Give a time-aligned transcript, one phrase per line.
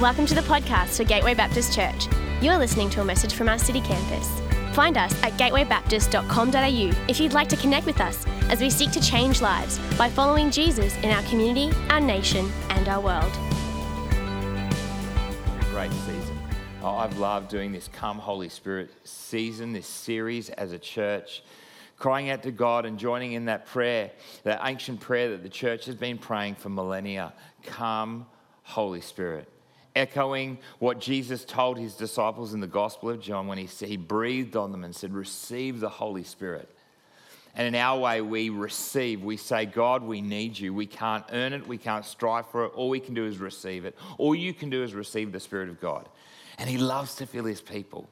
[0.00, 2.08] Welcome to the podcast for Gateway Baptist Church.
[2.40, 4.40] You're listening to a message from our city campus.
[4.74, 9.00] Find us at gatewaybaptist.com.au if you'd like to connect with us as we seek to
[9.02, 13.30] change lives by following Jesus in our community, our nation, and our world.
[15.70, 16.38] Great season.
[16.82, 21.42] Oh, I've loved doing this Come Holy Spirit season, this series as a church,
[21.98, 24.12] crying out to God and joining in that prayer,
[24.44, 28.24] that ancient prayer that the church has been praying for millennia Come
[28.62, 29.46] Holy Spirit
[29.96, 34.56] echoing what Jesus told his disciples in the Gospel of John when he, he breathed
[34.56, 36.68] on them and said, Receive the Holy Spirit.
[37.56, 39.22] And in our way, we receive.
[39.22, 40.72] We say, God, we need you.
[40.72, 41.66] We can't earn it.
[41.66, 42.72] We can't strive for it.
[42.74, 43.96] All we can do is receive it.
[44.18, 46.08] All you can do is receive the Spirit of God.
[46.58, 48.08] And He loves to fill His people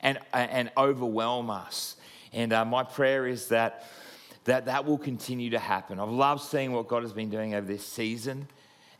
[0.00, 1.96] and, and overwhelm us.
[2.32, 3.86] And uh, my prayer is that,
[4.44, 5.98] that that will continue to happen.
[5.98, 8.46] I've loved seeing what God has been doing over this season.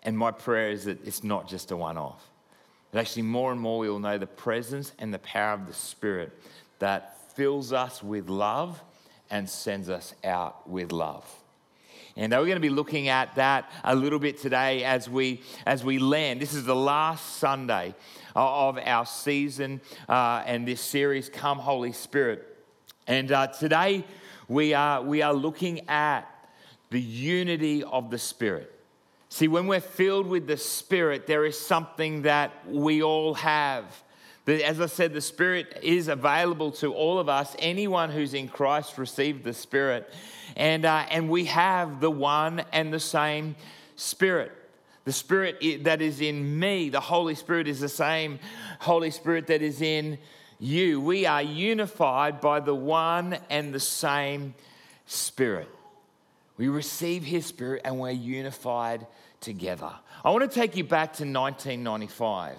[0.06, 2.22] And my prayer is that it's not just a one off.
[2.92, 5.74] That actually, more and more, we will know the presence and the power of the
[5.74, 6.32] Spirit
[6.78, 8.80] that fills us with love
[9.30, 11.28] and sends us out with love.
[12.16, 15.82] And we're going to be looking at that a little bit today as we as
[15.82, 16.40] we land.
[16.40, 17.94] This is the last Sunday
[18.36, 22.46] of our season uh, and this series, Come Holy Spirit.
[23.08, 24.04] And uh, today
[24.48, 26.22] we are we are looking at
[26.90, 28.75] the unity of the Spirit.
[29.36, 33.84] See, when we're filled with the Spirit, there is something that we all have.
[34.46, 37.54] As I said, the Spirit is available to all of us.
[37.58, 40.10] Anyone who's in Christ received the Spirit.
[40.56, 43.56] And, uh, and we have the one and the same
[43.94, 44.52] Spirit.
[45.04, 48.38] The Spirit that is in me, the Holy Spirit is the same
[48.78, 50.16] Holy Spirit that is in
[50.58, 50.98] you.
[50.98, 54.54] We are unified by the one and the same
[55.04, 55.68] Spirit.
[56.56, 59.06] We receive His Spirit and we're unified
[59.40, 59.92] together.
[60.24, 62.56] I want to take you back to 1995.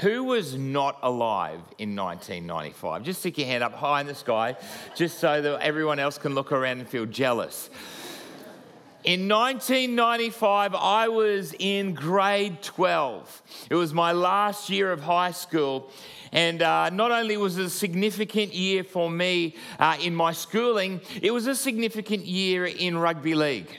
[0.00, 3.02] Who was not alive in 1995?
[3.02, 4.56] Just stick your hand up high in the sky,
[4.94, 7.68] just so that everyone else can look around and feel jealous.
[9.04, 13.42] In 1995, I was in grade 12.
[13.70, 15.90] It was my last year of high school.
[16.30, 21.00] And uh, not only was it a significant year for me uh, in my schooling,
[21.22, 23.78] it was a significant year in rugby league.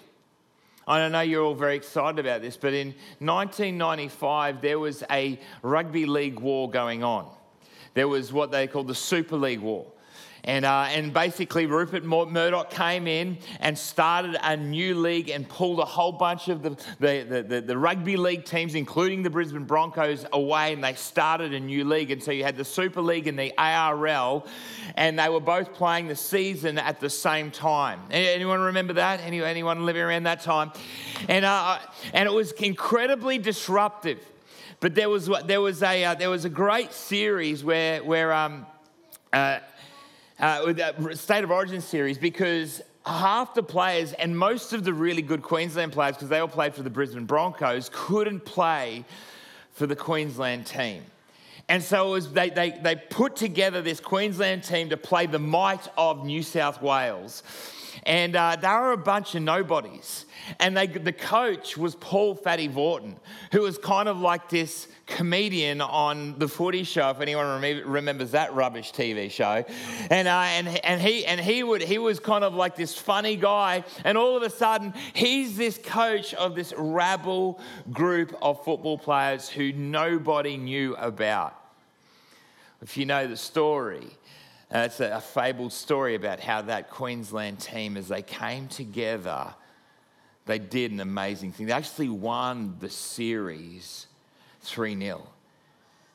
[0.89, 2.87] I know you're all very excited about this, but in
[3.19, 7.29] 1995, there was a rugby league war going on.
[7.93, 9.85] There was what they called the Super League War.
[10.43, 15.79] And, uh, and basically, Rupert Murdoch came in and started a new league and pulled
[15.79, 16.69] a whole bunch of the,
[16.99, 21.59] the, the, the, rugby league teams, including the Brisbane Broncos, away, and they started a
[21.59, 22.11] new league.
[22.11, 24.45] And so you had the Super League and the ARL,
[24.95, 28.01] and they were both playing the season at the same time.
[28.09, 29.19] Anyone remember that?
[29.21, 30.71] Anyone living around that time?
[31.27, 31.79] And, uh,
[32.13, 34.19] and it was incredibly disruptive.
[34.79, 38.65] But there was, there was, a, uh, there was a great series where, where um,
[39.33, 39.59] uh,
[40.39, 44.93] uh, with that State of Origin series because half the players and most of the
[44.93, 49.03] really good Queensland players, because they all played for the Brisbane Broncos, couldn't play
[49.71, 51.03] for the Queensland team.
[51.67, 55.87] And so was, they, they, they put together this Queensland team to play the might
[55.97, 57.43] of New South Wales.
[58.03, 60.25] And uh, they were a bunch of nobodies.
[60.59, 63.15] And they, the coach was Paul Fatty Vautin,
[63.51, 67.09] who was kind of like this comedian on the Footy Show.
[67.09, 69.65] If anyone remembers that rubbish TV show,
[70.09, 73.35] and uh, and and he and he would he was kind of like this funny
[73.35, 77.59] guy, and all of a sudden he's this coach of this rabble
[77.91, 81.55] group of football players who nobody knew about.
[82.81, 84.07] If you know the story.
[84.73, 89.53] Uh, it's a, a fabled story about how that Queensland team, as they came together,
[90.45, 91.67] they did an amazing thing.
[91.67, 94.07] They actually won the series
[94.61, 95.27] 3 0.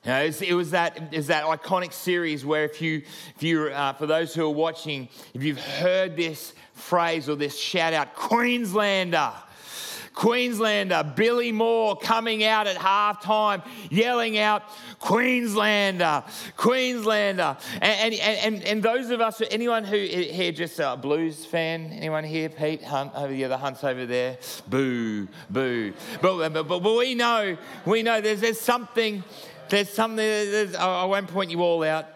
[0.05, 3.03] You know, it was that, that iconic series where if you,
[3.37, 7.59] if you uh, for those who are watching, if you've heard this phrase or this
[7.59, 9.33] shout out, Queenslander,
[10.15, 14.63] Queenslander, Billy Moore coming out at halftime, yelling out,
[15.01, 16.23] Queenslander,
[16.57, 17.57] Queenslander.
[17.83, 22.23] And, and, and, and those of us, anyone who here just a blues fan, anyone
[22.23, 24.39] here, Pete Hunt, over the other Hunt's over there,
[24.69, 25.93] boo, boo.
[26.23, 29.25] But, but, but, we know, we know there's, there's something,
[29.69, 32.07] there's something, there's, I won't point you all out,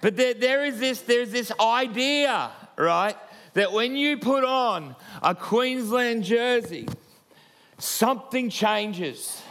[0.00, 3.16] but there, there is this, there's this idea, right?
[3.54, 6.88] That when you put on a Queensland jersey,
[7.78, 9.42] something changes.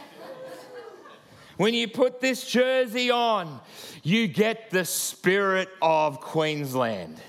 [1.56, 3.60] When you put this jersey on,
[4.04, 7.20] you get the spirit of Queensland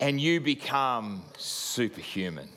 [0.00, 2.48] and you become superhuman.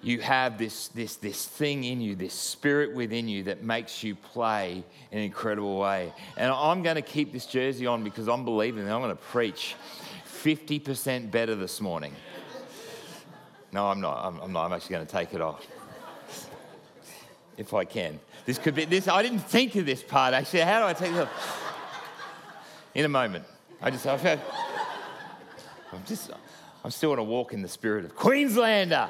[0.00, 4.14] you have this, this, this thing in you, this spirit within you that makes you
[4.14, 6.12] play in an incredible way.
[6.36, 9.22] And I'm going to keep this jersey on because I'm believing that I'm going to
[9.22, 9.76] preach
[10.42, 12.14] 50% better this morning.
[13.72, 14.24] No, I'm not.
[14.24, 14.66] I'm, I'm not.
[14.66, 15.66] I'm actually going to take it off.
[17.56, 18.20] If I can.
[18.46, 19.08] This could be this.
[19.08, 20.60] I didn't think of this part actually.
[20.60, 21.64] How do I take this off?
[22.94, 23.44] In a moment.
[23.80, 24.40] I just, I've had,
[25.92, 26.30] I'm just,
[26.84, 29.08] I'm still on a walk in the spirit of Queenslander.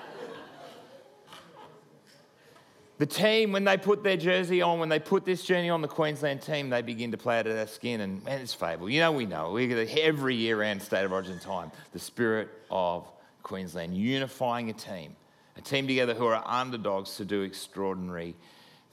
[2.98, 5.88] The team, when they put their jersey on, when they put this journey on the
[5.88, 8.90] Queensland team, they begin to play out of their skin, and man, it's fable.
[8.90, 9.52] You know, we know.
[9.52, 11.70] We get every year round state of origin time.
[11.92, 13.08] The spirit of
[13.48, 15.16] Queensland, unifying a team,
[15.56, 18.36] a team together who are underdogs to do extraordinary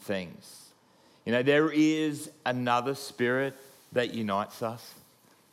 [0.02, 0.70] things.
[1.26, 3.54] You know, there is another spirit
[3.92, 4.94] that unites us.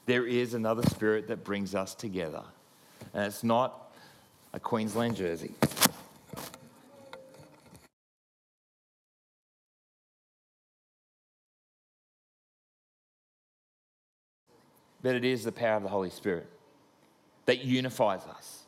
[0.07, 2.43] There is another spirit that brings us together.
[3.13, 3.93] And it's not
[4.53, 5.53] a Queensland jersey.
[15.03, 16.47] but it is the power of the Holy Spirit
[17.47, 18.62] that unifies us.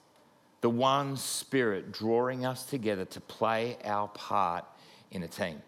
[0.64, 4.64] The one Spirit drawing us together to play our part
[5.10, 5.60] in a team.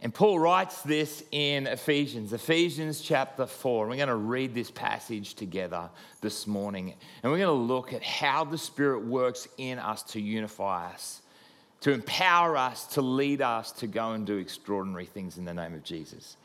[0.00, 3.88] And Paul writes this in Ephesians, Ephesians chapter 4.
[3.88, 5.90] We're going to read this passage together
[6.20, 6.94] this morning.
[7.24, 11.22] And we're going to look at how the Spirit works in us to unify us,
[11.80, 15.74] to empower us, to lead us to go and do extraordinary things in the name
[15.74, 16.36] of Jesus.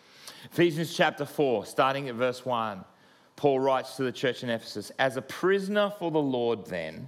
[0.51, 2.83] Ephesians chapter 4, starting at verse 1.
[3.35, 7.07] Paul writes to the church in Ephesus As a prisoner for the Lord, then,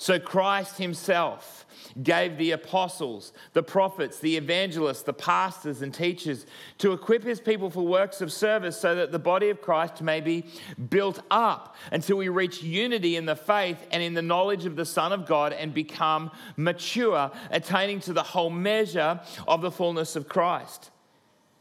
[0.00, 1.66] So Christ himself
[2.02, 6.46] gave the apostles, the prophets, the evangelists, the pastors, and teachers
[6.78, 10.22] to equip his people for works of service so that the body of Christ may
[10.22, 10.46] be
[10.88, 14.86] built up until we reach unity in the faith and in the knowledge of the
[14.86, 20.30] Son of God and become mature, attaining to the whole measure of the fullness of
[20.30, 20.90] Christ.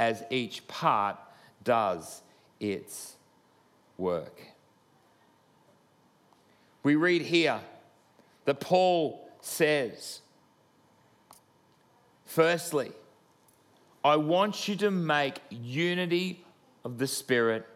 [0.00, 1.18] as each part
[1.62, 2.22] does
[2.58, 3.16] its
[3.98, 4.40] work.
[6.82, 7.60] We read here
[8.46, 10.22] that Paul says,
[12.24, 12.92] Firstly,
[14.02, 16.46] I want you to make unity
[16.82, 17.66] of the Spirit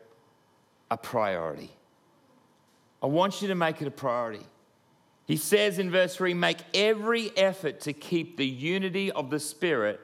[0.91, 1.73] a priority.
[3.03, 4.47] I want you to make it a priority.
[5.27, 10.01] He says in verse 3 make every effort to keep the unity of the Spirit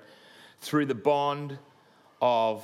[0.61, 1.57] through the bond
[2.21, 2.63] of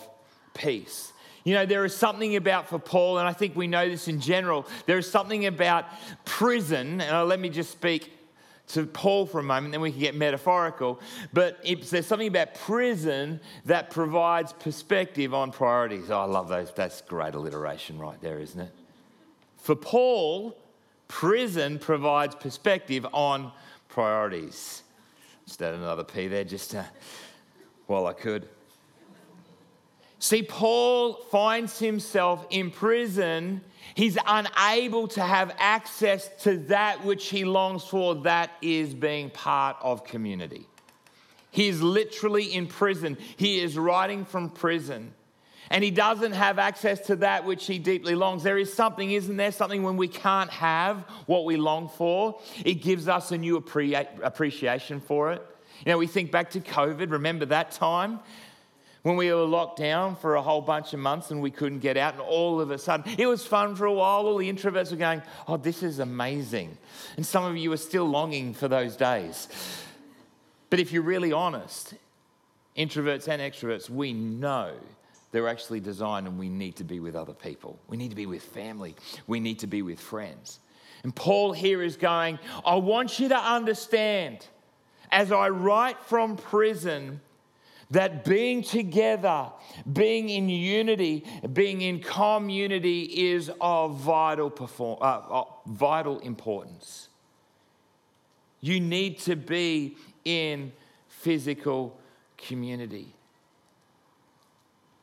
[0.55, 1.13] peace.
[1.45, 4.21] You know, there is something about for Paul, and I think we know this in
[4.21, 5.85] general, there is something about
[6.25, 8.13] prison, and uh, let me just speak
[8.69, 11.01] to Paul for a moment, then we can get metaphorical.
[11.33, 16.11] But there's something about prison that provides perspective on priorities.
[16.11, 16.73] Oh, I love those.
[16.75, 18.73] That's great alliteration right there, isn't it?
[19.57, 20.57] For Paul,
[21.07, 23.53] prison provides perspective on
[23.89, 24.83] priorities.
[25.47, 26.85] Just add another P there, just to,
[27.87, 28.49] while I could.
[30.19, 33.61] See, Paul finds himself in prison
[33.97, 39.79] He's unable to have access to that which he longs for, that is being part
[39.81, 40.67] of community.
[41.51, 43.17] He is literally in prison.
[43.39, 45.15] He is writing from prison.
[45.71, 48.43] And he doesn't have access to that which he deeply longs.
[48.43, 49.51] There is something, isn't there?
[49.51, 55.01] Something when we can't have what we long for, it gives us a new appreciation
[55.01, 55.43] for it.
[55.87, 58.21] You know, we think back to COVID, remember that time?
[59.07, 61.97] When we were locked down for a whole bunch of months and we couldn't get
[61.97, 64.27] out, and all of a sudden it was fun for a while.
[64.27, 66.77] All the introverts were going, Oh, this is amazing.
[67.17, 69.47] And some of you are still longing for those days.
[70.71, 71.95] But if you're really honest,
[72.77, 74.73] introverts and extroverts, we know
[75.31, 77.79] they're actually designed and we need to be with other people.
[77.87, 78.97] We need to be with family.
[79.29, 80.59] We need to be with friends.
[81.05, 84.45] And Paul here is going, I want you to understand
[85.13, 87.21] as I write from prison
[87.91, 89.47] that being together,
[89.93, 97.09] being in unity, being in community is of vital, perform, uh, vital importance.
[98.61, 100.73] You need to be in
[101.09, 101.97] physical
[102.37, 103.15] community.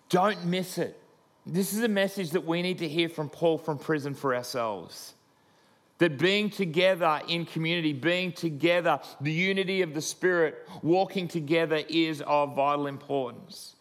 [0.10, 1.00] Don't miss it.
[1.46, 5.14] This is a message that we need to hear from Paul from prison for ourselves.
[6.00, 12.22] That being together in community, being together, the unity of the Spirit, walking together is
[12.22, 13.76] of vital importance.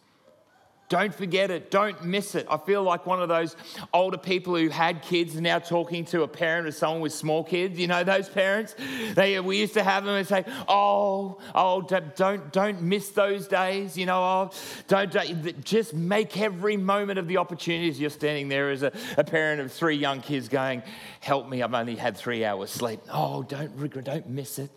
[0.89, 1.71] Don't forget it.
[1.71, 2.45] Don't miss it.
[2.49, 3.55] I feel like one of those
[3.93, 7.43] older people who had kids and now talking to a parent or someone with small
[7.43, 7.79] kids.
[7.79, 8.75] You know those parents?
[9.13, 13.97] They, we used to have them and say, "Oh, oh, don't don't miss those days."
[13.97, 14.51] You know, oh,
[14.87, 17.99] don't, don't just make every moment of the opportunities.
[17.99, 20.83] You're standing there as a, a parent of three young kids, going,
[21.21, 21.63] "Help me!
[21.63, 24.05] I've only had three hours sleep." Oh, don't regret.
[24.05, 24.69] Don't miss it.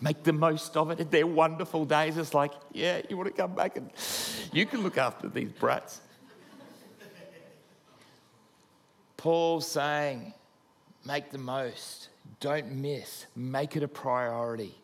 [0.00, 1.10] Make the most of it.
[1.10, 2.16] They're wonderful days.
[2.16, 3.90] It's like, yeah, you want to come back and
[4.52, 6.00] you can look after these brats.
[9.16, 10.34] Paul saying,
[11.06, 12.08] make the most,
[12.40, 14.74] don't miss, make it a priority.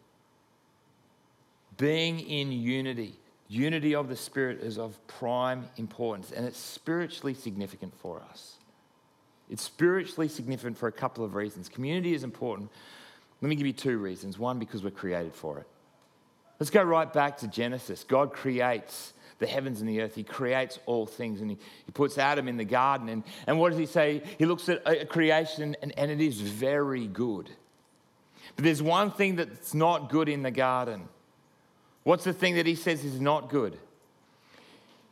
[1.76, 3.14] Being in unity,
[3.48, 8.58] unity of the Spirit is of prime importance and it's spiritually significant for us.
[9.50, 11.68] It's spiritually significant for a couple of reasons.
[11.68, 12.70] Community is important.
[13.40, 14.38] Let me give you two reasons.
[14.38, 15.66] One, because we're created for it.
[16.60, 18.04] Let's go right back to Genesis.
[18.04, 20.14] God creates the heavens and the earth.
[20.14, 23.08] He creates all things and he, he puts Adam in the garden.
[23.08, 24.22] And, and what does he say?
[24.38, 27.48] He looks at creation and, and it is very good.
[28.56, 31.08] But there's one thing that's not good in the garden.
[32.02, 33.78] What's the thing that he says is not good?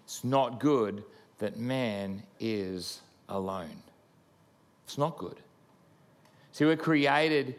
[0.04, 1.04] It's not good
[1.38, 3.82] that man is alone.
[4.84, 5.36] It's not good.
[6.52, 7.56] See, we're created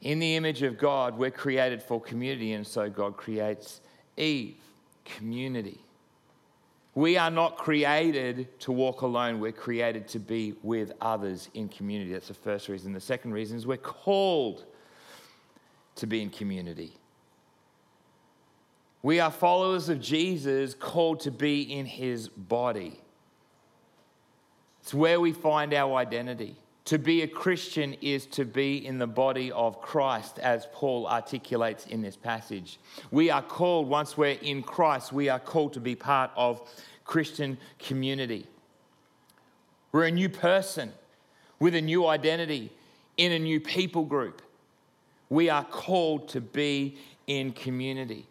[0.00, 3.80] in the image of God, we're created for community, and so God creates
[4.16, 4.56] Eve,
[5.04, 5.78] community.
[6.94, 9.40] We are not created to walk alone.
[9.40, 12.12] We're created to be with others in community.
[12.12, 12.92] That's the first reason.
[12.92, 14.64] The second reason is we're called
[15.96, 16.92] to be in community.
[19.02, 23.00] We are followers of Jesus, called to be in his body.
[24.82, 26.56] It's where we find our identity.
[26.86, 31.86] To be a Christian is to be in the body of Christ, as Paul articulates
[31.86, 32.78] in this passage.
[33.12, 36.60] We are called, once we're in Christ, we are called to be part of
[37.04, 38.46] Christian community.
[39.92, 40.92] We're a new person
[41.60, 42.72] with a new identity
[43.16, 44.42] in a new people group.
[45.28, 48.26] We are called to be in community.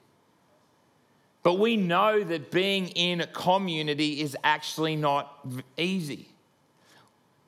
[1.44, 6.31] But we know that being in a community is actually not easy.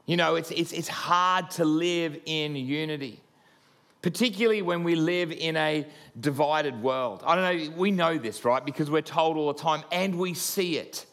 [0.05, 3.21] You know, it's, it's, it's hard to live in unity,
[4.01, 5.87] particularly when we live in a
[6.19, 7.23] divided world.
[7.25, 8.63] I don't know, we know this, right?
[8.63, 11.05] Because we're told all the time and we see it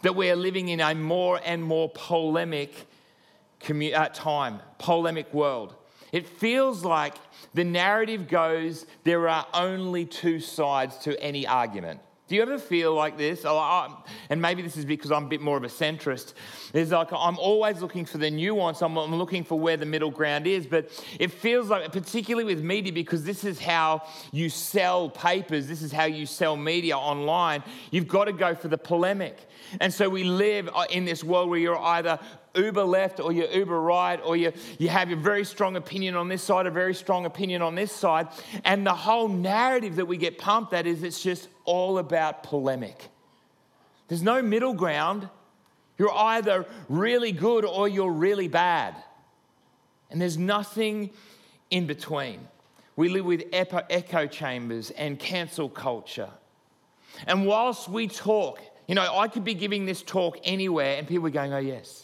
[0.00, 2.86] that we are living in a more and more polemic
[3.60, 5.74] commu- uh, time, polemic world.
[6.10, 7.14] It feels like
[7.54, 12.00] the narrative goes there are only two sides to any argument.
[12.32, 13.44] Do you ever feel like this?
[13.44, 16.32] And maybe this is because I'm a bit more of a centrist.
[16.72, 20.46] It's like I'm always looking for the nuance, I'm looking for where the middle ground
[20.46, 20.66] is.
[20.66, 20.88] But
[21.20, 25.92] it feels like, particularly with media, because this is how you sell papers, this is
[25.92, 29.36] how you sell media online, you've got to go for the polemic.
[29.78, 32.18] And so we live uh, in this world where you're either
[32.54, 36.28] uber left or you're uber right, or you, you have a very strong opinion on
[36.28, 38.28] this side, a very strong opinion on this side.
[38.64, 43.08] And the whole narrative that we get pumped at is it's just all about polemic.
[44.08, 45.28] There's no middle ground.
[45.98, 48.94] You're either really good or you're really bad.
[50.10, 51.10] And there's nothing
[51.70, 52.46] in between.
[52.96, 56.28] We live with echo chambers and cancel culture.
[57.26, 61.26] And whilst we talk, you know, I could be giving this talk anywhere and people
[61.26, 62.01] are going, oh, yes,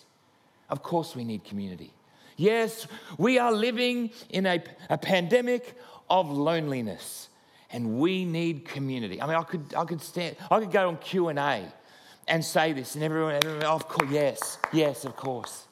[0.70, 1.92] of course, we need community.
[2.37, 2.87] Yes,
[3.18, 5.76] we are living in a, a pandemic
[6.08, 7.28] of loneliness
[7.70, 9.20] and we need community.
[9.20, 11.64] I mean, I could, I could stand, I could go on Q&A
[12.28, 15.66] and say this and everyone, everyone of course, yes, yes, of course.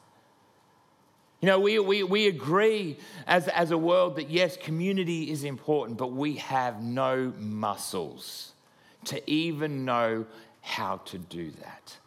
[1.41, 5.97] You know, we, we, we agree as, as a world that yes, community is important,
[5.97, 8.53] but we have no muscles
[9.05, 10.25] to even know
[10.61, 11.97] how to do that,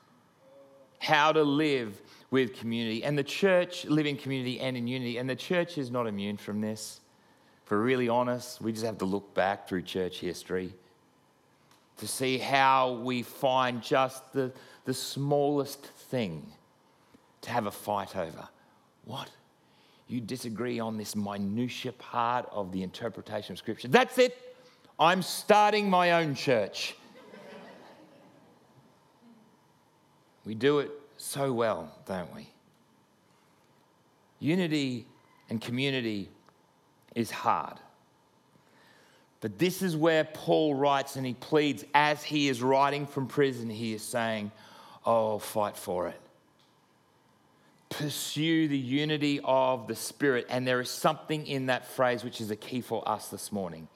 [0.98, 3.02] how to live with community.
[3.04, 5.18] And the church live in community and in unity.
[5.18, 7.00] And the church is not immune from this.
[7.64, 10.74] For really honest, we just have to look back through church history
[11.98, 14.52] to see how we find just the,
[14.84, 16.46] the smallest thing
[17.42, 18.48] to have a fight over.
[19.04, 19.30] What?
[20.08, 23.88] You disagree on this minutiate part of the interpretation of Scripture.
[23.88, 24.36] That's it.
[24.98, 26.96] I'm starting my own church.
[30.44, 30.90] we do it
[31.20, 32.48] so well, don't we?
[34.38, 35.06] Unity
[35.50, 36.30] and community
[37.14, 37.74] is hard.
[39.42, 43.68] But this is where Paul writes and he pleads as he is writing from prison,
[43.68, 44.50] he is saying,
[45.04, 46.20] Oh, fight for it.
[47.90, 50.46] Pursue the unity of the Spirit.
[50.48, 53.88] And there is something in that phrase which is a key for us this morning.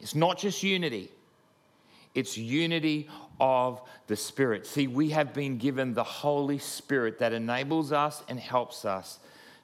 [0.00, 1.10] It's not just unity,
[2.14, 3.08] it's unity
[3.40, 4.66] of the Spirit.
[4.66, 9.18] See, we have been given the Holy Spirit that enables us and helps us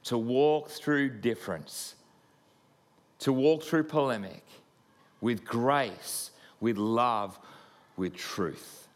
[0.04, 1.94] to walk through difference,
[3.20, 4.44] to walk through polemic
[5.20, 7.38] with grace, with love,
[7.96, 8.88] with truth.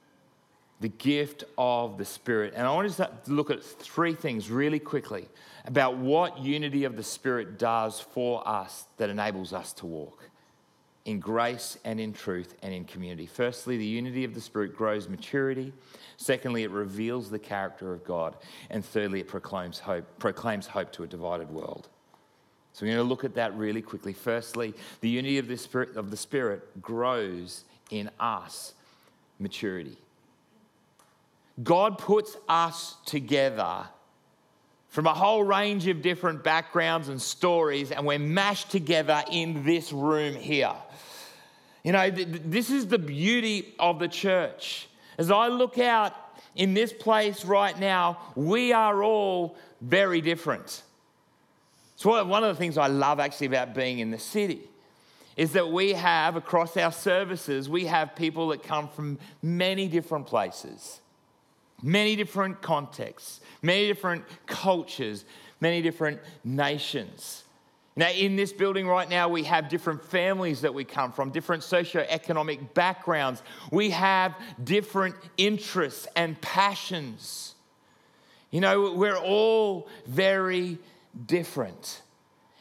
[0.81, 2.55] The gift of the Spirit.
[2.57, 5.29] And I want to look at three things really quickly
[5.65, 10.29] about what unity of the Spirit does for us that enables us to walk
[11.05, 13.27] in grace and in truth and in community.
[13.27, 15.73] Firstly, the unity of the Spirit grows maturity.
[16.17, 18.37] Secondly, it reveals the character of God.
[18.71, 21.89] And thirdly, it proclaims hope, proclaims hope to a divided world.
[22.73, 24.13] So we're going to look at that really quickly.
[24.13, 28.75] Firstly, the unity of the Spirit, of the Spirit grows in us
[29.39, 29.99] maturity.
[31.63, 33.87] God puts us together
[34.93, 39.91] from a whole range of different backgrounds and stories, and we're mashed together in this
[39.91, 40.75] room here.
[41.83, 44.89] You know, this is the beauty of the church.
[45.17, 46.15] As I look out
[46.57, 50.83] in this place right now, we are all very different.
[51.97, 54.61] So, one of the things I love actually about being in the city
[55.39, 60.27] is that we have across our services, we have people that come from many different
[60.27, 61.01] places
[61.83, 65.25] many different contexts, many different cultures,
[65.61, 67.45] many different nations.
[67.95, 71.63] Now, in this building right now, we have different families that we come from, different
[71.63, 73.43] socio-economic backgrounds.
[73.71, 77.55] We have different interests and passions.
[78.51, 80.79] You know, we're all very
[81.27, 82.01] different,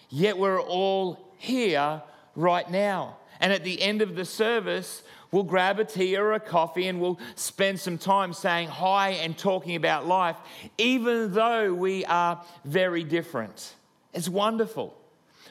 [0.09, 2.01] yet we're all here
[2.35, 3.17] right now.
[3.39, 5.01] And at the end of the service,
[5.31, 9.37] We'll grab a tea or a coffee and we'll spend some time saying hi and
[9.37, 10.35] talking about life,
[10.77, 13.75] even though we are very different.
[14.13, 14.93] It's wonderful,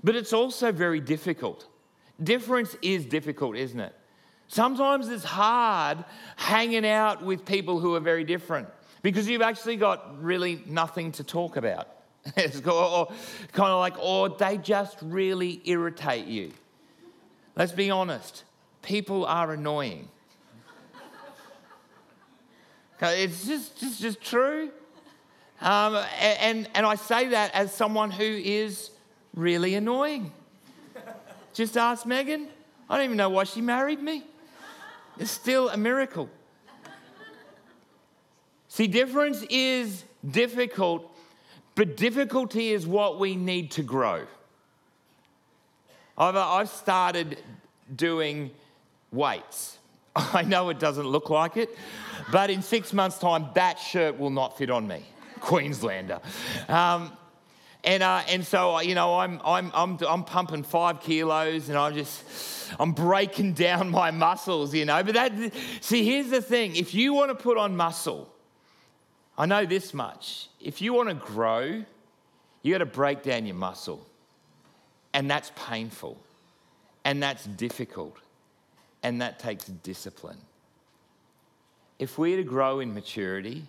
[0.05, 1.67] but it's also very difficult.
[2.23, 3.95] Difference is difficult, isn't it?
[4.49, 6.05] Sometimes it's hard
[6.37, 8.69] hanging out with people who are very different
[9.01, 11.89] because you've actually got really nothing to talk about.
[12.67, 13.07] or
[13.53, 16.53] kind of like, or they just really irritate you.
[17.57, 18.45] Let's be honest
[18.83, 20.09] people are annoying.
[23.03, 24.71] it's just, just, just true.
[25.61, 28.91] Um, and, and I say that as someone who is
[29.35, 30.33] really annoying.
[31.53, 32.49] Just ask Megan.
[32.89, 34.25] I don't even know why she married me.
[35.19, 36.31] It's still a miracle.
[38.69, 41.15] See, difference is difficult,
[41.75, 44.27] but difficulty is what we need to grow.
[46.17, 47.39] I've, I've started
[47.95, 48.51] doing
[49.13, 49.79] weights.
[50.17, 51.77] I know it doesn't look like it,
[52.33, 55.05] but in six months' time, that shirt will not fit on me,
[55.41, 56.21] Queenslander.
[56.69, 57.13] Um,
[57.85, 61.79] and, uh, and so, uh, you know, I'm, I'm, I'm, I'm pumping five kilos and
[61.79, 62.23] I'm just,
[62.79, 65.03] I'm breaking down my muscles, you know.
[65.03, 65.33] But that,
[65.81, 68.31] see, here's the thing if you want to put on muscle,
[69.39, 70.49] I know this much.
[70.61, 71.83] If you want to grow,
[72.63, 74.07] you got to break down your muscle.
[75.15, 76.19] And that's painful.
[77.05, 78.19] And that's difficult
[79.03, 80.39] and that takes discipline.
[81.99, 83.65] If we're to grow in maturity,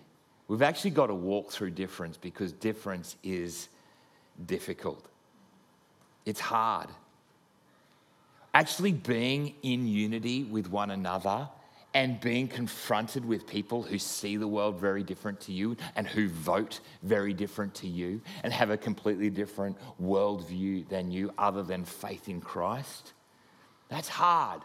[0.48, 3.68] we've actually got to walk through difference because difference is
[4.46, 5.04] difficult.
[6.24, 6.88] It's hard.
[8.54, 11.48] Actually, being in unity with one another
[11.94, 16.28] and being confronted with people who see the world very different to you and who
[16.28, 21.84] vote very different to you and have a completely different worldview than you, other than
[21.84, 23.12] faith in Christ,
[23.88, 24.62] that's hard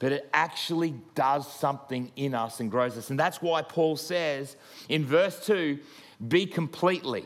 [0.00, 3.10] but it actually does something in us and grows us.
[3.10, 4.56] And that's why Paul says
[4.88, 5.78] in verse 2
[6.26, 7.24] be completely.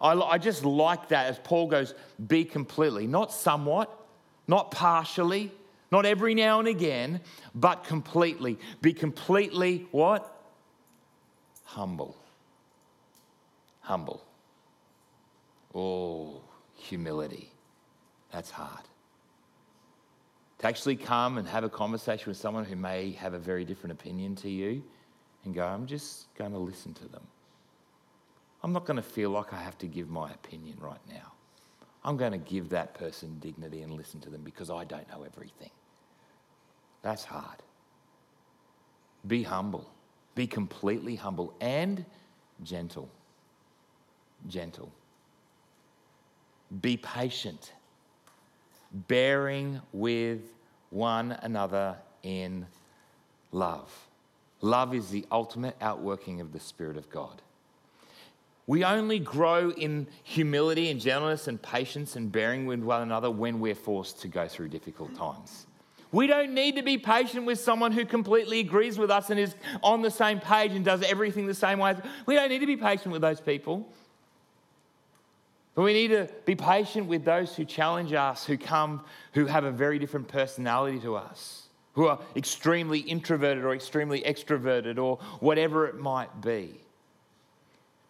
[0.00, 1.94] I, I just like that as Paul goes,
[2.26, 3.88] be completely, not somewhat,
[4.48, 5.52] not partially,
[5.90, 7.20] Not every now and again,
[7.54, 8.58] but completely.
[8.80, 10.36] Be completely what?
[11.64, 12.16] Humble.
[13.80, 14.24] Humble.
[15.74, 16.42] Oh,
[16.76, 17.50] humility.
[18.32, 18.84] That's hard.
[20.60, 23.92] To actually come and have a conversation with someone who may have a very different
[23.92, 24.82] opinion to you
[25.44, 27.26] and go, I'm just going to listen to them.
[28.62, 31.32] I'm not going to feel like I have to give my opinion right now.
[32.04, 35.22] I'm going to give that person dignity and listen to them because I don't know
[35.24, 35.70] everything.
[37.02, 37.62] That's hard.
[39.26, 39.90] Be humble.
[40.34, 42.04] Be completely humble and
[42.62, 43.10] gentle.
[44.46, 44.92] Gentle.
[46.82, 47.72] Be patient,
[48.92, 50.40] bearing with
[50.90, 52.66] one another in
[53.52, 53.90] love.
[54.60, 57.40] Love is the ultimate outworking of the Spirit of God.
[58.66, 63.58] We only grow in humility and gentleness and patience and bearing with one another when
[63.58, 65.66] we're forced to go through difficult times.
[66.12, 69.54] We don't need to be patient with someone who completely agrees with us and is
[69.82, 71.96] on the same page and does everything the same way.
[72.26, 73.88] We don't need to be patient with those people.
[75.74, 79.64] But we need to be patient with those who challenge us, who come, who have
[79.64, 85.86] a very different personality to us, who are extremely introverted or extremely extroverted or whatever
[85.86, 86.80] it might be.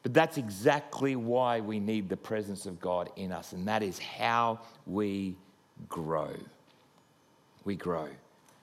[0.03, 3.99] But that's exactly why we need the presence of God in us, and that is
[3.99, 5.37] how we
[5.89, 6.31] grow
[7.65, 8.09] we grow.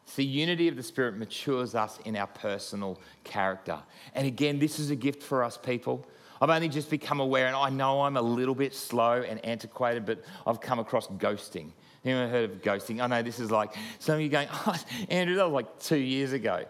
[0.06, 3.80] See, unity of the Spirit matures us in our personal character.
[4.16, 6.06] And again, this is a gift for us people.
[6.42, 10.06] I've only just become aware, and I know I'm a little bit slow and antiquated,
[10.06, 11.72] but I've come across ghosting.
[12.06, 13.02] Anyone heard of ghosting?
[13.02, 14.76] I know this is like some of you going, oh,
[15.10, 16.66] Andrew, that was like two years ago.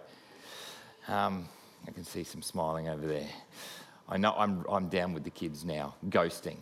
[1.08, 1.48] Um,
[1.88, 3.28] I can see some smiling over there.
[4.10, 5.96] I know I'm, I'm down with the kids now.
[6.10, 6.58] Ghosting.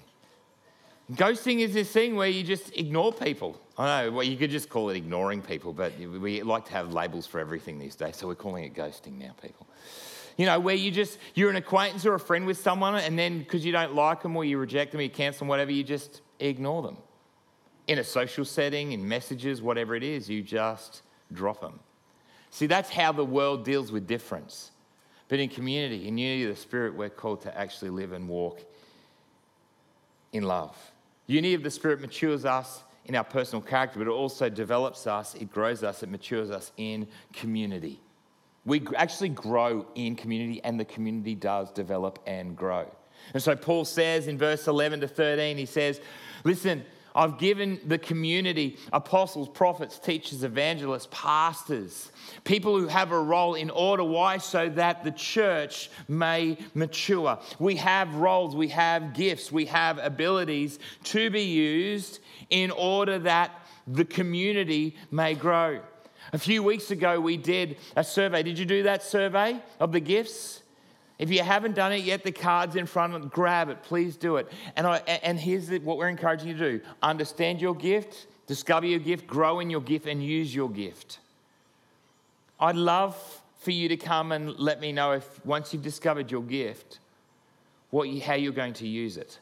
[1.13, 3.61] Ghosting is this thing where you just ignore people.
[3.77, 6.93] I know, well, you could just call it ignoring people, but we like to have
[6.93, 9.67] labels for everything these days, so we're calling it ghosting now, people.
[10.37, 13.39] You know, where you just, you're an acquaintance or a friend with someone, and then
[13.39, 16.21] because you don't like them or you reject them, you cancel them, whatever, you just
[16.39, 16.97] ignore them.
[17.87, 21.79] In a social setting, in messages, whatever it is, you just drop them.
[22.49, 24.71] See, that's how the world deals with difference.
[25.27, 28.61] But in community, in unity of the Spirit, we're called to actually live and walk
[30.33, 30.77] in love.
[31.27, 35.35] Unity of the Spirit matures us in our personal character, but it also develops us,
[35.35, 37.99] it grows us, it matures us in community.
[38.65, 42.89] We actually grow in community, and the community does develop and grow.
[43.33, 46.01] And so Paul says in verse 11 to 13, he says,
[46.43, 46.83] Listen,
[47.15, 52.11] I've given the community apostles, prophets, teachers, evangelists, pastors,
[52.43, 54.03] people who have a role in order.
[54.03, 54.37] Why?
[54.37, 57.39] So that the church may mature.
[57.57, 63.65] We have roles, we have gifts, we have abilities to be used in order that
[63.87, 65.79] the community may grow.
[66.35, 68.43] A few weeks ago, we did a survey.
[68.43, 70.63] Did you do that survey of the gifts?
[71.17, 73.31] If you haven't done it yet, the card's in front.
[73.31, 73.83] Grab it.
[73.83, 74.51] Please do it.
[74.75, 78.99] And, I, and here's what we're encouraging you to do understand your gift, discover your
[78.99, 81.19] gift, grow in your gift, and use your gift.
[82.59, 83.15] I'd love
[83.59, 86.99] for you to come and let me know if once you've discovered your gift,
[87.91, 89.39] what you, how you're going to use it.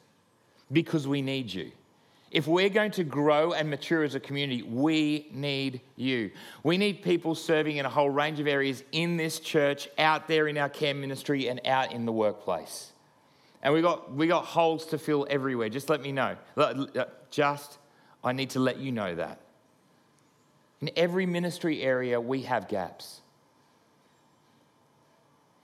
[0.72, 1.72] Because we need you.
[2.34, 6.32] If we're going to grow and mature as a community, we need you.
[6.64, 10.48] We need people serving in a whole range of areas in this church, out there
[10.48, 12.92] in our care ministry, and out in the workplace.
[13.62, 15.70] And we got, we got holes to fill everywhere.
[15.70, 16.36] Just let me know.
[16.58, 16.86] Uh,
[17.30, 17.78] just,
[18.24, 19.40] I need to let you know that.
[20.82, 23.22] In every ministry area, we have gaps.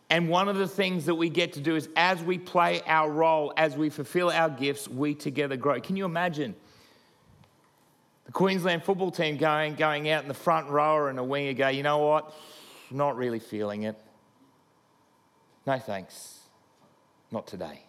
[0.10, 3.12] And one of the things that we get to do is as we play our
[3.12, 5.80] role, as we fulfill our gifts, we together grow.
[5.80, 6.56] Can you imagine
[8.26, 11.68] the Queensland football team going, going out in the front row and a winger go,
[11.68, 12.34] you know what?
[12.90, 13.96] Not really feeling it.
[15.68, 16.40] No thanks.
[17.32, 17.84] Not today.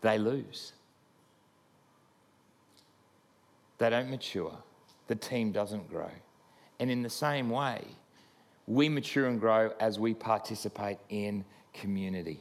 [0.00, 0.72] They lose.
[3.76, 4.56] They don't mature.
[5.08, 6.10] The team doesn't grow.
[6.78, 7.84] And in the same way,
[8.70, 12.38] we mature and grow as we participate in community.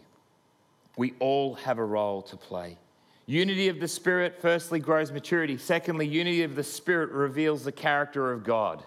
[0.95, 2.77] We all have a role to play.
[3.25, 5.57] Unity of the Spirit, firstly, grows maturity.
[5.57, 8.83] Secondly, unity of the Spirit reveals the character of God.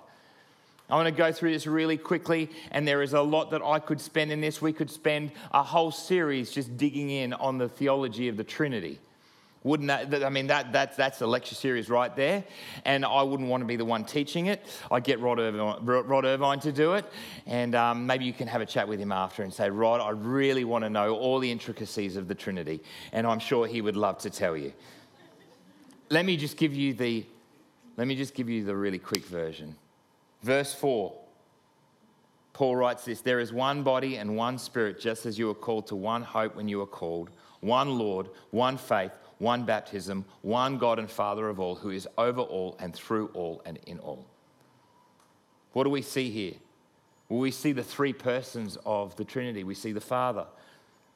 [0.88, 3.81] I want to go through this really quickly, and there is a lot that I
[3.81, 4.62] could spend in this.
[4.62, 9.00] We could spend a whole series just digging in on the theology of the Trinity.
[9.64, 12.42] Wouldn't that, I mean, that, that, that's a lecture series right there.
[12.85, 14.66] And I wouldn't want to be the one teaching it.
[14.90, 17.05] I'd get Rod Irvine, Rod Irvine to do it.
[17.46, 20.11] And um, maybe you can have a chat with him after and say, Rod, I
[20.11, 22.83] really want to know all the intricacies of the Trinity.
[23.12, 24.72] And I'm sure he would love to tell you.
[26.11, 27.25] Let me just give you the,
[27.96, 29.77] let me just give you the really quick version.
[30.42, 31.14] Verse 4,
[32.53, 35.87] Paul writes this There is one body and one spirit, just as you were called
[35.87, 41.00] to one hope when you were called, one Lord, one faith, one baptism, one God
[41.00, 44.24] and Father of all, who is over all and through all and in all.
[45.72, 46.55] What do we see here?
[47.28, 49.64] Well, we see the three persons of the Trinity.
[49.64, 50.46] We see the Father.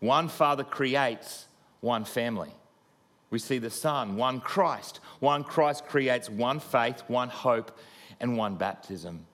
[0.00, 1.46] One Father creates
[1.80, 2.50] one family.
[3.30, 4.98] We see the Son, one Christ.
[5.20, 7.78] One Christ creates one faith, one hope,
[8.18, 9.24] and one baptism.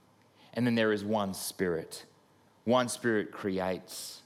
[0.52, 2.04] And then there is one Spirit.
[2.64, 4.20] One Spirit creates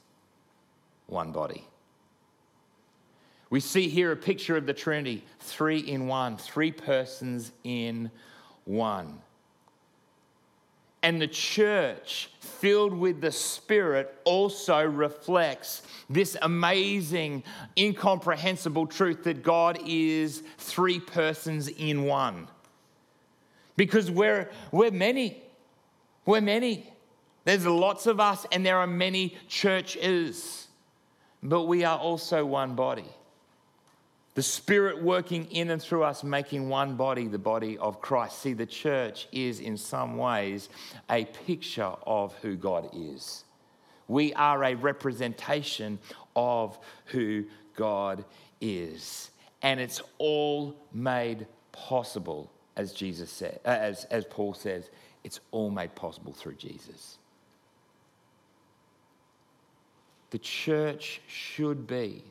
[1.06, 1.68] one body.
[3.48, 8.10] We see here a picture of the Trinity three in one, three persons in
[8.64, 9.20] one.
[11.02, 17.44] And the church, filled with the Spirit, also reflects this amazing,
[17.78, 22.48] incomprehensible truth that God is three persons in one.
[23.76, 25.40] Because we're, we're many.
[26.24, 26.92] We're many.
[27.44, 30.66] There's lots of us, and there are many churches.
[31.40, 33.06] But we are also one body.
[34.36, 38.40] The Spirit working in and through us, making one body, the body of Christ.
[38.40, 40.68] See, the church is in some ways
[41.08, 43.44] a picture of who God is.
[44.08, 45.98] We are a representation
[46.36, 47.46] of who
[47.76, 48.26] God
[48.60, 49.30] is.
[49.62, 54.90] And it's all made possible, as Jesus said, uh, as, as Paul says,
[55.24, 57.16] it's all made possible through Jesus.
[60.28, 62.22] The church should be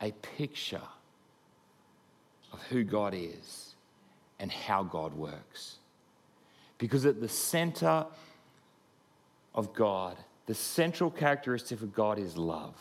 [0.00, 0.82] a picture
[2.52, 3.74] of who God is
[4.38, 5.76] and how God works.
[6.78, 8.06] Because at the center
[9.54, 12.74] of God, the central characteristic of God is love.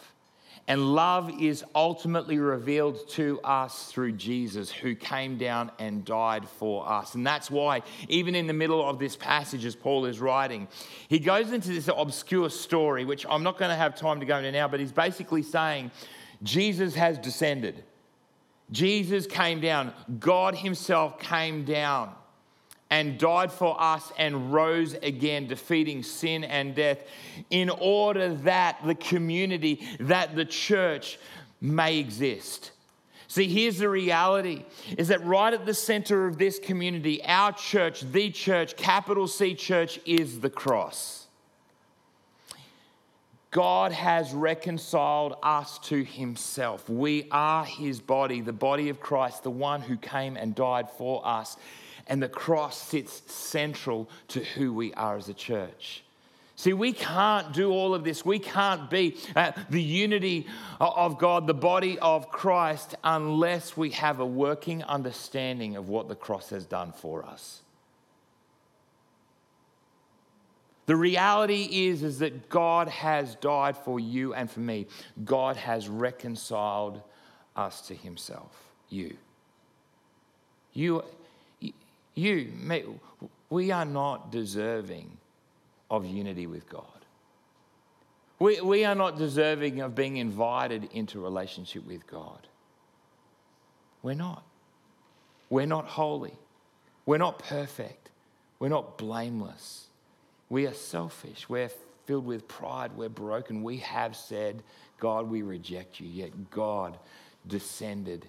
[0.67, 6.89] And love is ultimately revealed to us through Jesus, who came down and died for
[6.89, 7.13] us.
[7.13, 10.67] And that's why, even in the middle of this passage, as Paul is writing,
[11.07, 14.37] he goes into this obscure story, which I'm not going to have time to go
[14.37, 15.91] into now, but he's basically saying
[16.41, 17.83] Jesus has descended.
[18.71, 22.11] Jesus came down, God Himself came down
[22.89, 27.03] and died for us and rose again, defeating sin and death,
[27.49, 31.17] in order that the community, that the church
[31.61, 32.71] may exist.
[33.27, 34.65] See, here's the reality
[34.97, 39.55] is that right at the center of this community, our church, the church, capital C
[39.55, 41.24] church, is the cross.
[43.55, 46.89] God has reconciled us to himself.
[46.89, 51.25] We are his body, the body of Christ, the one who came and died for
[51.25, 51.55] us.
[52.07, 56.03] And the cross sits central to who we are as a church.
[56.57, 58.25] See, we can't do all of this.
[58.25, 60.47] We can't be uh, the unity
[60.81, 66.15] of God, the body of Christ, unless we have a working understanding of what the
[66.15, 67.61] cross has done for us.
[70.85, 74.85] The reality is, is that God has died for you and for me.
[75.23, 77.01] God has reconciled
[77.55, 78.55] us to himself.
[78.89, 79.17] You.
[80.73, 81.03] You,
[82.13, 82.99] you,
[83.49, 85.17] we are not deserving
[85.89, 86.83] of unity with God.
[88.37, 92.47] We, we are not deserving of being invited into relationship with God.
[94.03, 94.43] We're not.
[95.49, 96.33] We're not holy.
[97.05, 98.09] We're not perfect.
[98.59, 99.84] We're not blameless.
[100.49, 101.49] We are selfish.
[101.49, 101.69] We're
[102.05, 102.91] filled with pride.
[102.95, 103.63] We're broken.
[103.63, 104.63] We have said,
[104.99, 106.07] God, we reject you.
[106.07, 106.97] Yet God
[107.47, 108.27] descended.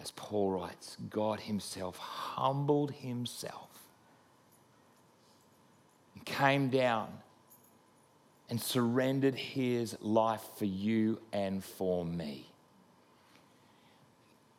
[0.00, 3.70] As Paul writes, God Himself humbled Himself
[6.14, 7.08] and came down
[8.50, 12.50] and surrendered His life for you and for me.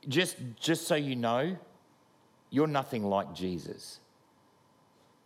[0.08, 1.58] Just, just so you know,
[2.50, 4.00] you're nothing like Jesus.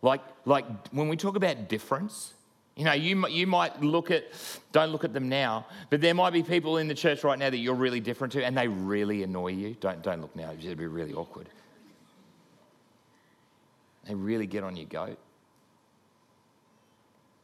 [0.02, 2.34] Like, like when we talk about difference,
[2.76, 4.24] you know, you, you might look at,
[4.72, 7.50] don't look at them now, but there might be people in the church right now
[7.50, 9.76] that you're really different to and they really annoy you.
[9.80, 11.50] Don't, don't look now, it'd be really awkward.
[14.06, 15.18] They really get on your goat.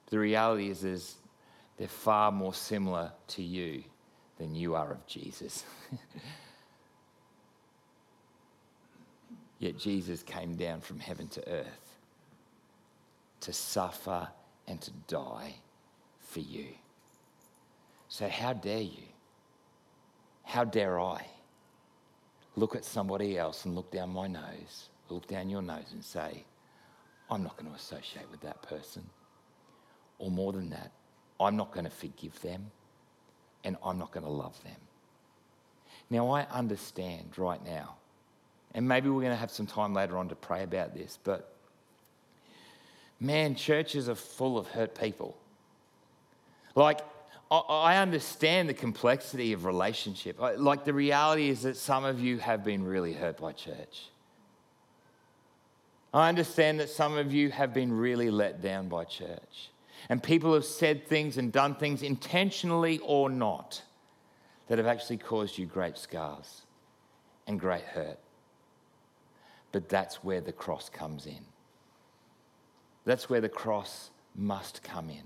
[0.09, 1.17] The reality is, is
[1.77, 3.85] they're far more similar to you
[4.39, 5.65] than you are of Jesus.
[9.59, 11.86] Yet Jesus came down from heaven to earth
[13.41, 14.29] to suffer
[14.67, 15.55] and to die
[16.21, 16.67] for you.
[18.09, 19.03] So, how dare you?
[20.43, 21.27] How dare I
[22.55, 26.45] look at somebody else and look down my nose, look down your nose and say,
[27.31, 29.05] I'm not going to associate with that person?
[30.19, 30.93] Or more than that,
[31.39, 32.71] I'm not going to forgive them
[33.65, 34.77] and I'm not going to love them.
[36.09, 37.97] Now, I understand right now,
[38.73, 41.56] and maybe we're going to have some time later on to pray about this, but
[43.21, 45.37] man, churches are full of hurt people.
[46.75, 47.01] Like,
[47.51, 50.39] I understand the complexity of relationship.
[50.41, 54.09] Like, the reality is that some of you have been really hurt by church.
[56.13, 59.71] I understand that some of you have been really let down by church.
[60.09, 63.83] And people have said things and done things intentionally or not
[64.69, 66.63] that have actually caused you great scars
[67.47, 68.19] and great hurt.
[69.73, 71.45] But that's where the cross comes in.
[73.07, 75.23] That's where the cross must come in.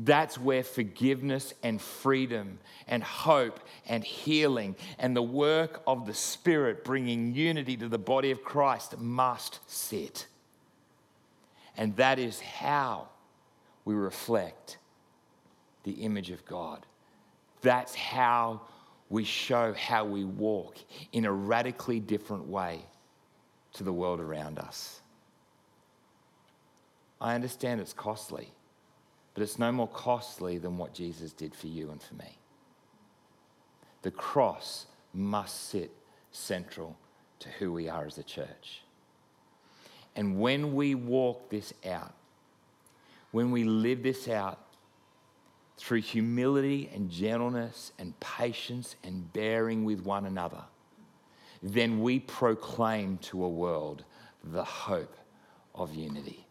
[0.00, 6.84] That's where forgiveness and freedom and hope and healing and the work of the Spirit
[6.84, 10.26] bringing unity to the body of Christ must sit.
[11.76, 13.08] And that is how
[13.84, 14.78] we reflect
[15.82, 16.86] the image of God.
[17.60, 18.60] That's how
[19.08, 20.76] we show how we walk
[21.12, 22.82] in a radically different way
[23.72, 24.97] to the world around us.
[27.20, 28.52] I understand it's costly,
[29.34, 32.38] but it's no more costly than what Jesus did for you and for me.
[34.02, 35.90] The cross must sit
[36.30, 36.96] central
[37.40, 38.82] to who we are as a church.
[40.14, 42.14] And when we walk this out,
[43.30, 44.58] when we live this out
[45.76, 50.62] through humility and gentleness and patience and bearing with one another,
[51.62, 54.04] then we proclaim to a world
[54.42, 55.16] the hope
[55.74, 56.47] of unity.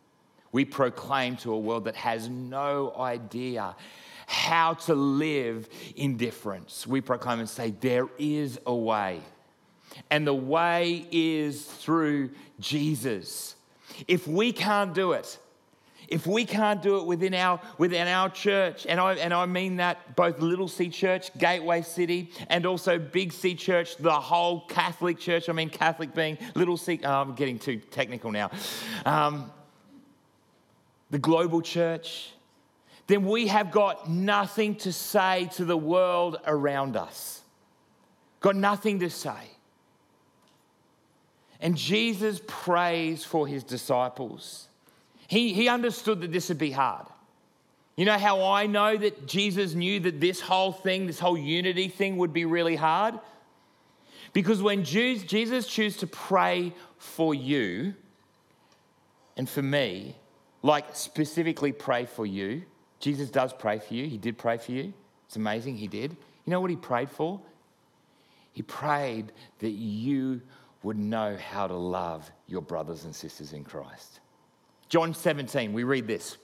[0.57, 3.75] We proclaim to a world that has no idea
[4.25, 6.87] how to live in difference.
[6.87, 9.21] We proclaim and say, There is a way.
[10.09, 13.53] And the way is through Jesus.
[14.07, 15.37] If we can't do it,
[16.07, 19.75] if we can't do it within our, within our church, and I, and I mean
[19.75, 25.19] that both Little C Church, Gateway City, and also Big C Church, the whole Catholic
[25.19, 28.49] Church, I mean Catholic being Little C, oh, I'm getting too technical now,
[29.05, 29.51] um,
[31.09, 32.31] the global church,
[33.07, 37.41] then we have got nothing to say to the world around us.
[38.41, 39.51] Got nothing to say.
[41.59, 44.67] And Jesus prays for his disciples.
[45.27, 47.07] He, he understood that this would be hard.
[47.95, 51.87] You know how I know that Jesus knew that this whole thing, this whole unity
[51.87, 53.19] thing, would be really hard?
[54.33, 57.95] Because when Jesus chose to pray for you
[59.35, 60.15] and for me,
[60.63, 62.63] like specifically pray for you,
[62.99, 64.07] Jesus does pray for you.
[64.07, 64.93] He did pray for you.
[65.27, 66.11] It's amazing, he did.
[66.45, 67.39] You know what he prayed for?
[68.53, 70.41] He prayed that you
[70.83, 74.19] would know how to love your brothers and sisters in Christ.
[74.89, 76.37] John 17, we read this.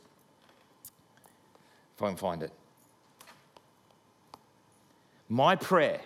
[1.95, 2.51] If I can find it.
[5.29, 6.01] My prayer.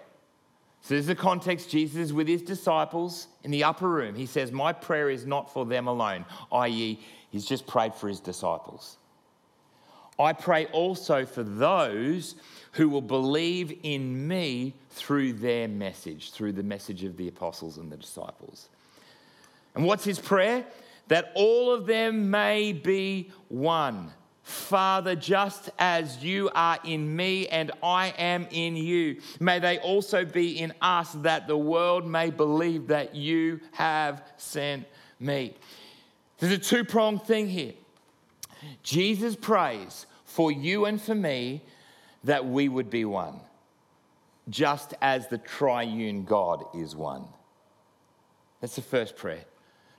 [0.82, 1.70] So, this is the context.
[1.70, 4.16] Jesus is with his disciples in the upper room.
[4.16, 8.20] He says, My prayer is not for them alone, i.e., he's just prayed for his
[8.20, 8.98] disciples.
[10.20, 12.36] I pray also for those
[12.72, 17.92] who will believe in me through their message, through the message of the apostles and
[17.92, 18.70] the disciples.
[19.76, 20.66] And what's his prayer?
[21.08, 24.12] that all of them may be one.
[24.44, 30.24] Father, just as you are in me and I am in you, may they also
[30.24, 34.86] be in us, that the world may believe that you have sent
[35.20, 35.54] me.
[36.40, 37.74] There's a two pronged thing here.
[38.84, 41.62] Jesus prays for you and for me
[42.24, 43.40] that we would be one,
[44.50, 47.26] just as the triune God is one.
[48.62, 49.46] That's the first prayer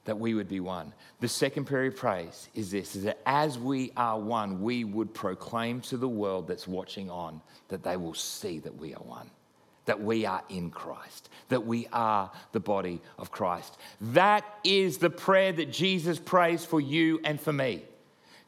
[0.05, 0.95] that we would be one.
[1.21, 5.13] The second prayer he prays is this is that as we are one, we would
[5.13, 9.31] proclaim to the world that's watching on that they will see that we are one,
[9.89, 13.79] that we are in Christ, that we are the body of Christ.
[14.03, 17.85] That is the prayer that Jesus prays for you and for me.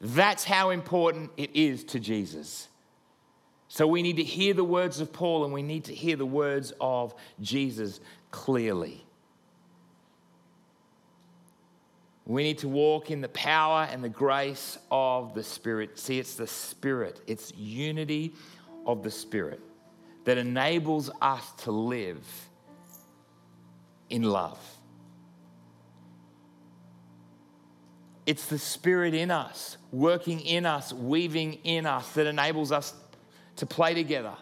[0.02, 2.68] That's how important it is to Jesus.
[3.68, 6.26] So we need to hear the words of Paul and we need to hear the
[6.26, 8.00] words of Jesus
[8.30, 9.02] clearly.
[12.26, 15.98] We need to walk in the power and the grace of the Spirit.
[15.98, 18.34] See, it's the Spirit, it's unity
[18.84, 19.62] of the Spirit
[20.24, 22.26] that enables us to live
[24.08, 24.58] in love.
[28.26, 32.94] It's the Spirit in us, working in us, weaving in us, that enables us
[33.56, 34.34] to play together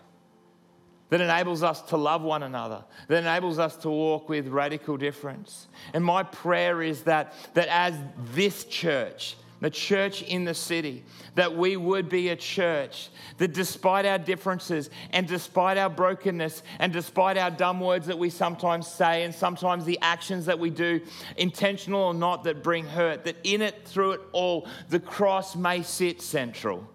[1.11, 5.69] that enables us to love one another, that enables us to walk with radical difference.
[5.95, 7.95] And my prayer is that, that as
[8.33, 11.05] this church, the church in the city,
[11.35, 16.93] that we would be a church that despite our differences and despite our brokenness and
[16.93, 21.01] despite our dumb words that we sometimes say and sometimes the actions that we do,
[21.37, 25.83] intentional or not, that bring hurt, that in it, through it all, the cross may
[25.83, 26.89] sit central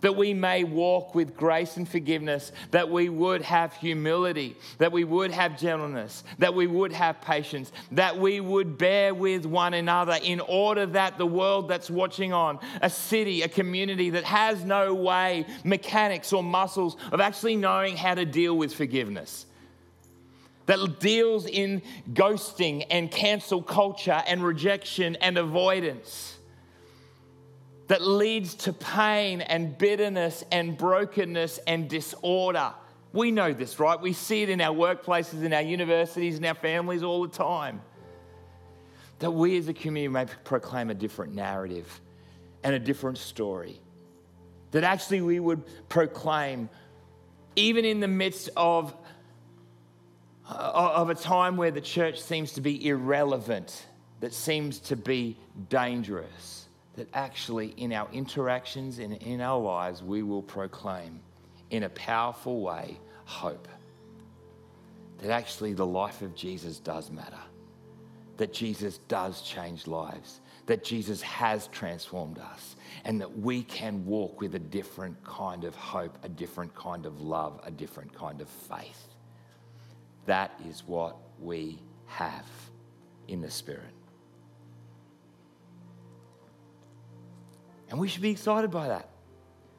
[0.00, 5.04] that we may walk with grace and forgiveness, that we would have humility, that we
[5.04, 10.18] would have gentleness, that we would have patience, that we would bear with one another
[10.22, 14.94] in order that the world that's watching on, a city, a community that has no
[14.94, 19.46] way, mechanics or muscles of actually knowing how to deal with forgiveness
[20.66, 21.80] that deals in
[22.12, 26.37] ghosting and cancel culture and rejection and avoidance
[27.88, 32.72] that leads to pain and bitterness and brokenness and disorder.
[33.14, 33.98] We know this, right?
[33.98, 37.80] We see it in our workplaces, in our universities, in our families all the time.
[39.20, 42.00] That we as a community may proclaim a different narrative
[42.62, 43.80] and a different story.
[44.72, 46.68] That actually we would proclaim,
[47.56, 48.94] even in the midst of,
[50.46, 53.86] uh, of a time where the church seems to be irrelevant,
[54.20, 55.38] that seems to be
[55.70, 56.67] dangerous
[56.98, 61.20] that actually in our interactions and in our lives, we will proclaim
[61.70, 63.68] in a powerful way hope.
[65.18, 67.40] That actually the life of Jesus does matter.
[68.36, 70.40] That Jesus does change lives.
[70.66, 72.76] That Jesus has transformed us.
[73.04, 77.20] And that we can walk with a different kind of hope, a different kind of
[77.20, 79.06] love, a different kind of faith.
[80.26, 82.46] That is what we have
[83.28, 83.97] in the Spirit.
[87.90, 89.08] And we should be excited by that.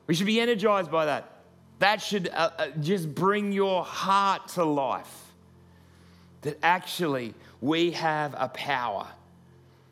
[0.08, 1.44] We should be energized by that.
[1.80, 5.26] That should uh, uh, just bring your heart to life.
[6.42, 9.08] That actually we have a power.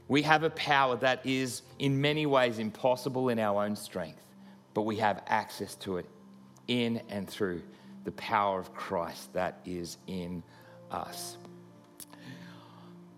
[0.07, 4.21] We have a power that is in many ways impossible in our own strength,
[4.73, 6.05] but we have access to it
[6.67, 7.61] in and through
[8.05, 10.43] the power of Christ that is in
[10.91, 11.37] us.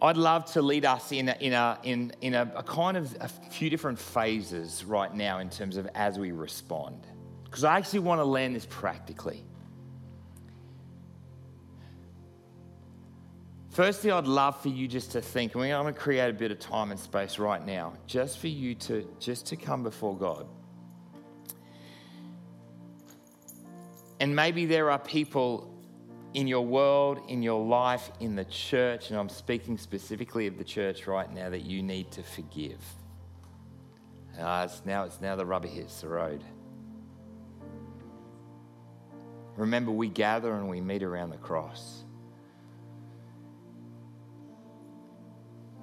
[0.02, 3.16] I'd love to lead us in a, in a, in, in a, a kind of
[3.20, 7.06] a few different phases right now in terms of as we respond.
[7.43, 9.43] Because I actually want to land this practically.
[13.72, 16.52] Firstly, I'd love for you just to think, mean, I'm going to create a bit
[16.52, 20.47] of time and space right now, just for you to just to come before God.
[24.20, 25.68] And maybe there are people
[26.34, 30.64] in your world, in your life, in the church, and I'm speaking specifically of the
[30.64, 32.80] church right now, that you need to forgive.
[34.40, 36.44] Uh, it's now, it's now the rubber hits the road.
[39.58, 42.04] Remember, we gather and we meet around the cross.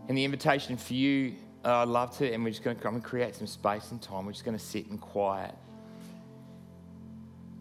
[0.08, 1.34] And the invitation for you,
[1.64, 4.00] uh, I'd love to, and we're just going to come and create some space and
[4.00, 4.24] time.
[4.24, 5.54] We're just going to sit in quiet.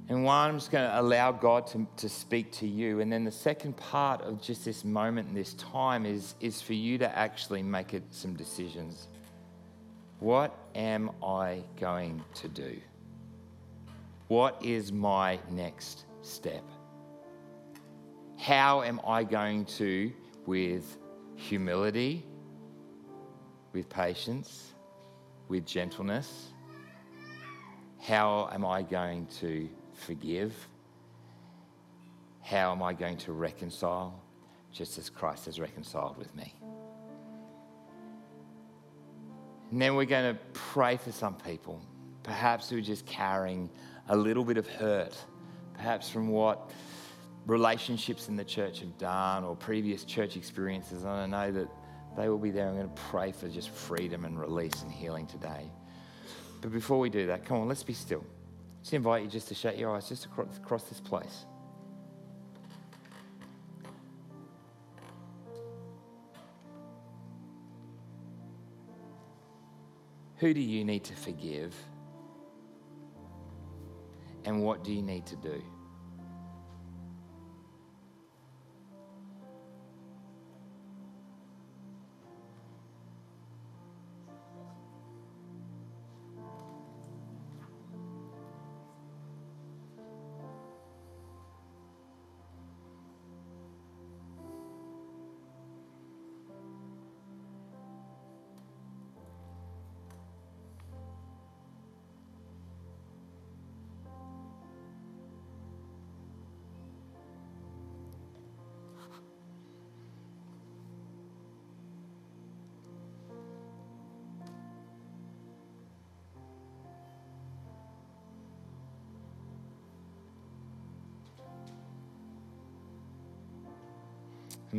[0.08, 3.00] And one, I'm just going to allow God to, to speak to you.
[3.00, 6.74] And then the second part of just this moment and this time is, is for
[6.74, 9.08] you to actually make it some decisions.
[10.20, 12.80] What am I going to do?
[14.28, 16.64] What is my next step?
[18.38, 20.12] How am I going to,
[20.46, 20.98] with
[21.36, 22.24] humility,
[23.74, 24.74] with patience,
[25.48, 26.50] with gentleness,
[28.00, 30.54] how am I going to forgive?
[32.42, 34.22] How am I going to reconcile
[34.72, 36.54] just as Christ has reconciled with me?
[39.72, 41.82] And then we're going to pray for some people,
[42.24, 43.70] perhaps who are just carrying
[44.10, 45.18] a little bit of hurt,
[45.74, 46.72] perhaps from what
[47.48, 51.04] relationships in the church have done or previous church experiences.
[51.04, 51.68] And I know that
[52.16, 52.68] they will be there.
[52.68, 55.70] I'm going to pray for just freedom and release and healing today.
[56.62, 58.24] But before we do that, come on, let's be still
[58.86, 61.48] just invite you just to shut your eyes just across, across this place.
[70.36, 71.74] Who do you need to forgive?
[74.44, 75.64] And what do you need to do?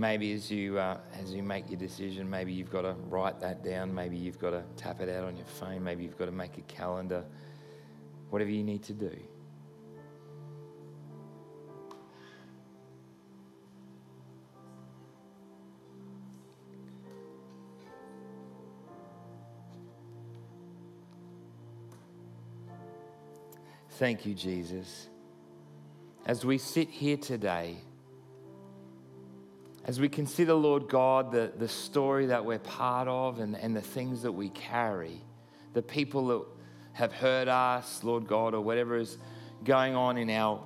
[0.01, 3.65] Maybe as you, uh, as you make your decision, maybe you've got to write that
[3.65, 3.95] down.
[3.95, 5.83] Maybe you've got to tap it out on your phone.
[5.83, 7.25] Maybe you've got to make a calendar.
[8.31, 9.17] Whatever you need to do.
[23.99, 25.09] Thank you, Jesus.
[26.27, 27.79] As we sit here today,
[29.87, 33.81] as we consider, Lord God, the, the story that we're part of and, and the
[33.81, 35.23] things that we carry,
[35.75, 36.45] the people that
[36.95, 39.17] have hurt us, Lord God, or whatever is
[39.63, 40.61] going on in our,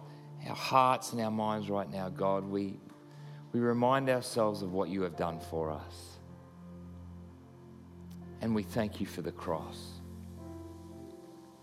[0.48, 2.80] our hearts and our minds right now, God, we,
[3.52, 6.16] we remind ourselves of what you have done for us.
[8.40, 10.00] And we thank you for the cross.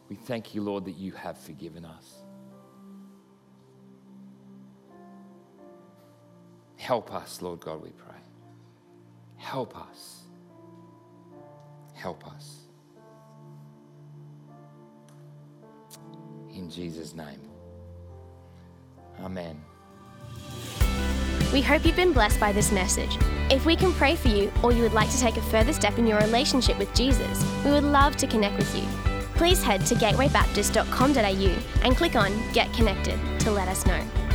[0.09, 2.26] We thank you, Lord, that you have forgiven us.
[6.87, 8.15] Help us, Lord God, we pray.
[9.35, 10.21] Help us.
[11.93, 12.61] Help us.
[16.49, 17.41] In Jesus' name.
[19.19, 19.61] Amen.
[21.51, 23.17] We hope you've been blessed by this message.
[23.51, 25.97] If we can pray for you or you would like to take a further step
[25.97, 28.83] in your relationship with Jesus, we would love to connect with you.
[29.35, 34.26] Please head to gatewaybaptist.com.au and click on Get Connected to let us know.